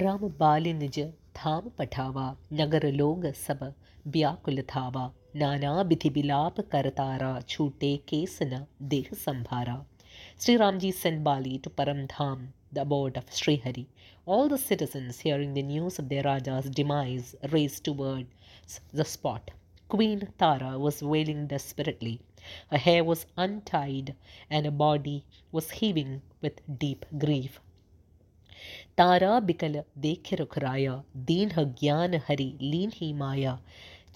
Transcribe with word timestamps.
രാമബാലിനിജ് 0.00 1.02
Dhamma 1.38 1.70
പഠാവ 1.78 2.18
നഗരലോകസഭ 2.58 3.58
വ്യാകുലധാവ 4.12 4.94
നാനാവിധി 5.40 6.10
വിലാപ 6.14 6.62
കരതാര 6.72 7.24
ഛൂട്ടേ 7.52 7.90
കേസന 8.10 8.52
ദേഹസംഭാര 8.92 9.68
ശ്രീറാംജി 10.42 10.90
sent 11.00 11.20
Bali 11.26 11.52
to 11.64 11.70
Param 11.78 12.00
Dham, 12.12 12.38
the 12.76 12.82
abode 12.86 13.18
of 13.20 13.26
Srihari. 13.38 13.84
All 14.26 14.46
the 14.52 14.60
citizens, 14.70 15.18
hearing 15.24 15.52
the 15.54 15.66
news 15.72 15.98
of 16.02 16.08
their 16.12 16.24
Raja's 16.28 16.68
demise, 16.78 17.28
raced 17.54 17.82
towards 17.88 18.80
the 19.00 19.06
spot. 19.14 19.44
Queen 19.90 20.22
Tara 20.42 20.72
was 20.78 21.02
wailing 21.12 21.42
desperately. 21.54 22.14
Her 22.72 22.82
hair 22.86 23.04
was 23.04 23.26
untied 23.44 24.10
and 24.50 24.64
her 24.64 24.78
body 24.86 25.18
was 25.52 25.76
heaving 25.80 26.14
with 26.40 26.58
deep 26.84 27.04
grief. 27.26 27.54
तारा 28.97 29.39
बिकल 29.47 29.81
देख 30.03 30.33
रुखराया 30.39 30.93
दीन 31.25 31.51
ज्ञान 31.79 32.15
हरि 32.27 32.45
लीन 32.61 32.91
ही 32.95 33.11
माया 33.19 33.51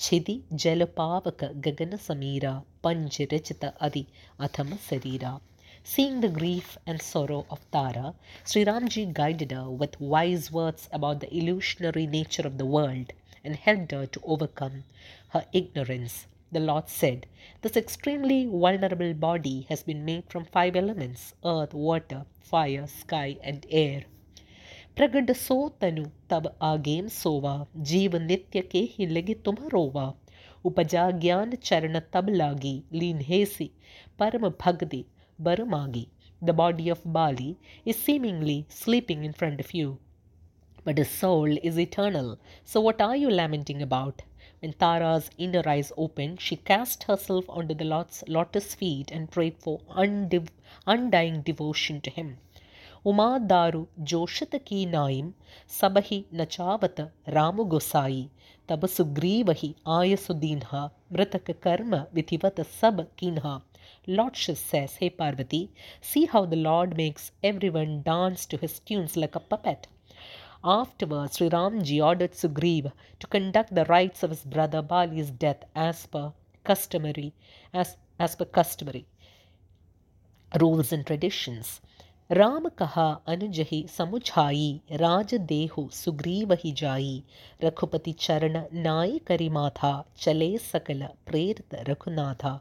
छिदि 0.05 0.35
जल 0.63 0.85
पावक 0.97 1.43
गगन 1.67 1.95
समीरा 2.05 2.53
पंज 2.83 3.17
रचित 3.33 3.65
अधि 3.65 4.05
अथम 4.47 4.75
सरीरा 4.89 5.39
Seeing 5.83 6.21
the 6.21 6.29
grief 6.29 6.77
and 6.85 7.01
sorrow 7.01 7.45
of 7.49 7.59
Tara, 7.71 8.13
Sri 8.43 8.63
Ramji 8.65 9.11
guided 9.11 9.51
her 9.51 9.69
with 9.69 9.99
wise 9.99 10.51
words 10.51 10.87
about 10.91 11.19
the 11.21 11.35
illusionary 11.35 12.05
nature 12.05 12.45
of 12.45 12.59
the 12.59 12.67
world 12.67 13.13
and 13.43 13.55
helped 13.55 13.91
her 13.91 14.05
to 14.05 14.21
overcome 14.23 14.83
her 15.29 15.45
ignorance. 15.51 16.27
The 16.51 16.59
Lord 16.59 16.87
said, 16.87 17.25
This 17.61 17.75
extremely 17.75 18.45
vulnerable 18.45 19.13
body 19.15 19.65
has 19.69 19.81
been 19.81 20.05
made 20.05 20.29
from 20.29 20.45
five 20.45 20.75
elements 20.75 21.33
earth, 21.43 21.73
water, 21.73 22.25
fire, 22.39 22.85
sky, 22.85 23.37
and 23.41 23.65
air. 23.69 24.03
प्रगट 24.97 25.31
सो 25.41 25.57
तनु 25.81 26.05
तब 26.29 26.53
आगेम 26.71 27.07
सोवा 27.17 27.55
जीव 27.91 28.17
नित्य 28.29 28.61
के 28.71 28.79
ही 28.93 29.05
लगे 29.15 29.33
तुम 29.45 29.57
रोवा 29.73 30.13
उपजा 30.65 31.09
ज्ञान 31.25 31.55
चरण 31.63 31.99
तब 32.13 32.29
लागी 32.29 32.75
लीन 32.93 33.21
हेसी 33.29 33.71
परम 34.19 34.49
भगति 34.65 35.05
बर 35.41 35.63
मागी 35.75 36.07
The 36.43 36.53
body 36.53 36.89
of 36.89 37.01
Bali 37.05 37.59
is 37.85 38.01
seemingly 38.01 38.65
sleeping 38.67 39.23
in 39.23 39.31
front 39.31 39.59
of 39.59 39.75
you. 39.75 39.99
But 40.83 40.97
his 40.97 41.11
soul 41.11 41.55
is 41.61 41.77
eternal. 41.77 42.39
So 42.65 42.81
what 42.81 42.99
are 42.99 43.15
you 43.15 43.29
lamenting 43.29 43.79
about? 43.79 44.23
When 44.59 44.73
Tara's 44.73 45.29
inner 45.37 45.61
eyes 45.69 45.91
opened, 45.95 46.41
she 46.41 46.55
cast 46.55 47.03
herself 47.03 47.45
onto 47.47 47.75
the 47.75 47.85
Lord's 47.85 48.23
lotus 48.27 48.73
feet 48.73 49.11
and 49.11 49.29
prayed 49.29 49.59
for 49.59 49.81
undiv- 49.89 50.49
undying 50.87 51.43
devotion 51.43 52.01
to 52.01 52.09
him. 52.09 52.39
ಉಮಾದಾರು 53.10 53.80
ಜೋಷತಕೀನಾಯಿಂ 54.10 55.26
ಸಬಹಿ 55.78 56.18
ನಚಾವತ 56.38 57.00
ರಾಮುಗೊಸಾಯಿ 57.36 58.24
ತಬ 58.70 58.86
ಸುಗ್ರೀವಹಿ 58.94 59.70
ಆಯಸುದೀನ್ಹ 59.96 60.70
ಮೃತಕ 61.16 61.50
ಕರ್ಮ 61.66 61.94
ವಿಧಿವತ 62.18 62.60
ಸಬ 62.80 63.00
ಕೀನ್ಹ 63.20 63.46
Lord 64.08 64.36
Shiv 64.36 64.58
says, 64.58 64.96
Hey 64.96 65.10
Parvati, 65.10 65.60
see 66.00 66.24
how 66.26 66.44
the 66.44 66.56
Lord 66.56 66.96
makes 66.96 67.32
everyone 67.42 68.02
dance 68.02 68.46
to 68.46 68.56
his 68.56 68.78
tunes 68.80 69.16
like 69.16 69.34
a 69.34 69.40
puppet. 69.40 69.86
Afterwards, 70.64 71.36
Sri 71.36 71.48
Ramji 71.48 72.04
ordered 72.04 72.32
Sugriva 72.32 72.92
to 73.20 73.26
conduct 73.26 73.74
the 73.74 73.84
rites 73.84 74.22
of 74.22 74.30
his 74.30 74.44
brother 74.44 74.82
Bali's 74.82 75.30
death 75.30 75.64
as 75.74 76.06
per 76.06 76.32
customary, 76.64 77.32
as, 77.74 77.96
as 78.18 78.34
per 78.34 78.44
customary 78.44 79.06
rules 80.52 80.92
and 80.92 81.06
traditions. 81.06 81.80
Ram 82.30 82.64
कहा, 82.78 83.04
अनुजहि 83.28 83.84
समुझाई 83.88 84.80
राज 84.92 85.34
देहु 85.50 85.86
सुग्रीव 85.92 86.52
ही 86.62 86.72
जाई। 86.72 87.22
रघुपति 87.64 88.12
चरण 88.20 88.60
नाई 88.74 89.20
करिमाथा 89.26 89.92
चले 90.18 90.48
सकल 90.62 91.06
प्रेरित 91.26 91.74
Raghunatha. 91.88 92.52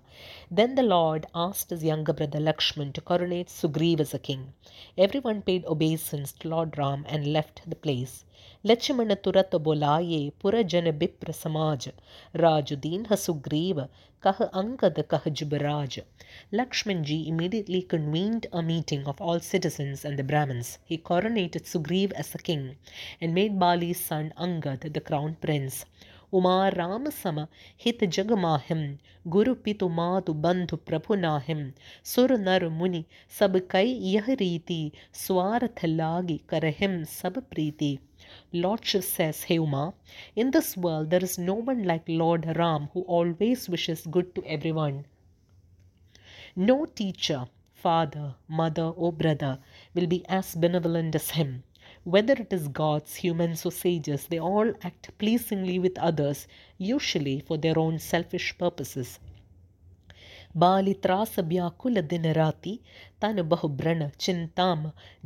Then 0.53 0.75
the 0.75 0.79
lord 0.79 1.25
asked 1.45 1.73
young 1.83 2.09
brother 2.11 2.39
Lakshman 2.41 2.91
to 2.91 3.01
coronate 3.07 3.49
Sugriva 3.49 4.03
a 4.03 4.17
king 4.25 4.45
every 4.97 5.21
one 5.25 5.39
paid 5.45 5.65
obeisance 5.65 6.35
to 6.41 6.49
lord 6.49 6.75
Ram 6.79 7.05
and 7.07 7.25
left 7.25 7.67
the 7.69 7.75
place 7.83 8.23
Lakshman 8.65 9.13
तुरत 9.23 9.55
बोलाये 9.63 10.29
पुरजन 10.41 10.91
विप्र 10.99 11.31
समाज 11.33 11.89
राजुदीन 12.35 13.15
सुग्रीव 13.15 13.85
कह 14.25 14.39
angad 14.59 14.99
kah 15.07 15.21
jubraj 15.39 15.95
Lakshman 16.51 17.03
ji 17.03 17.27
immediately 17.27 17.81
convened 17.83 18.47
a 18.51 18.61
meeting 18.69 19.05
of 19.05 19.21
all 19.21 19.39
citizens 19.39 20.03
and 20.03 20.17
the 20.17 20.23
Brahmins. 20.23 20.79
He 20.83 20.97
coronated 20.97 21.67
Sugriv 21.71 22.11
as 22.13 22.33
a 22.33 22.39
king 22.39 22.75
and 23.21 23.35
made 23.35 23.59
Bali's 23.59 23.99
son 23.99 24.33
Angad 24.35 24.91
the 24.93 24.99
crown 24.99 25.37
prince. 25.39 25.85
Uma 26.39 26.57
Ram 26.75 27.09
सम 27.17 27.39
हित 27.85 28.03
जग 28.17 28.31
माहिम 28.45 28.81
गुरु 29.35 29.53
पितु 29.67 29.89
मातु 29.99 30.33
बंधु 30.47 30.77
प्रभु 30.89 31.15
नाहिम 31.25 31.61
सुर 32.13 32.37
नर 32.39 32.67
मुनि 32.79 33.03
सब 33.39 33.59
कई 33.71 33.93
यह 34.13 34.33
रीति 34.41 34.81
स्वार्थ 35.25 35.85
लागी 35.85 36.37
करहिम 36.49 37.03
सब 37.19 37.41
प्रीति 37.51 37.97
Lord 38.53 38.83
Shiv 38.83 39.03
says, 39.03 39.43
Hey 39.43 39.59
Uma, 39.59 39.93
in 40.35 40.49
this 40.51 40.75
world 40.75 41.09
there 41.11 41.23
is 41.23 41.37
no 41.37 41.53
one 41.53 41.83
like 41.83 42.05
Lord 42.07 42.45
Ram 42.57 42.89
who 42.93 43.01
always 43.01 43.69
wishes 43.69 44.07
good 44.07 44.33
to 44.33 44.43
everyone. 44.45 45.05
No 46.55 46.85
teacher, 46.85 47.47
father, 47.73 48.35
mother, 48.47 48.87
or 48.95 49.13
brother 49.13 49.59
will 49.93 50.07
be 50.07 50.25
as 50.27 50.55
benevolent 50.55 51.13
as 51.13 51.29
him. 51.31 51.63
Whether 52.05 52.33
it 52.33 52.53
is 52.53 52.69
gods, 52.69 53.15
humans, 53.15 53.65
or 53.65 53.73
sages, 53.73 54.27
they 54.27 54.39
all 54.39 54.71
act 54.83 55.09
pleasingly 55.17 55.79
with 55.79 55.99
others, 55.99 56.47
usually 56.77 57.39
for 57.39 57.57
their 57.57 57.77
own 57.77 57.99
selfish 58.11 58.57
purposes. 58.57 59.19
ಬಾಲಿತ್ರಾಸವ್ಯಾಕುಲದಿನರಾತಿ 60.57 62.73
ತಾನು 63.21 63.41
ಬಹುಭ್ರಣ 63.53 64.03
ಚಿಂತಾಂ 64.23 64.81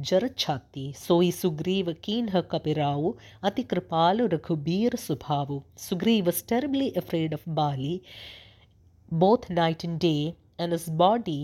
ಜರಚ್ಛಾತಿ 0.10 0.86
ಸೋಯಿ 1.04 1.34
ಸುಗ್ರೀವ 1.42 1.94
ಕೀನ್ಹ 2.06 2.42
ಕಪಿರಾವು 2.54 3.10
ಅತಿ 3.50 3.64
Kripalu 3.72 4.26
ರಘುಬೀರ 4.36 4.94
ಸುಭಾವು 5.08 5.58
Sugreev 5.88 6.26
was 6.30 6.40
terribly 6.54 6.90
afraid 7.02 7.34
of 7.38 7.44
Bali 7.60 7.94
both 9.26 9.46
night 9.62 9.84
and 9.90 10.00
day 10.10 10.24
and 10.62 10.72
his 10.78 10.88
body 11.04 11.42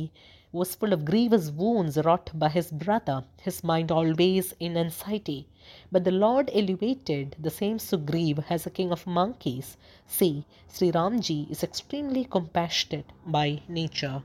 was 0.56 0.74
full 0.74 0.94
of 0.94 1.04
grievous 1.04 1.52
wounds 1.52 1.98
wrought 2.06 2.32
by 2.34 2.48
his 2.48 2.72
brother, 2.72 3.26
his 3.42 3.62
mind 3.62 3.92
always 3.92 4.54
in 4.58 4.78
anxiety. 4.78 5.46
But 5.92 6.06
the 6.06 6.12
Lord 6.12 6.50
elevated 6.54 7.36
the 7.38 7.50
same 7.50 7.78
Sugriv 7.78 8.46
as 8.50 8.66
a 8.66 8.70
king 8.70 8.94
of 8.94 9.06
monkeys. 9.06 9.76
See, 10.08 10.46
Sri 10.70 10.94
Ramji 10.94 11.52
is 11.52 11.62
extremely 11.62 12.24
compassionate 12.24 13.12
by 13.26 13.64
nature. 13.68 14.24